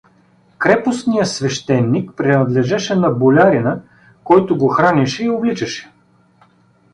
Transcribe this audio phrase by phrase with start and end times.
[0.57, 3.81] Крепостният свещеник принадлежеше на болярина,
[4.23, 5.91] които го хранеше и обличаше.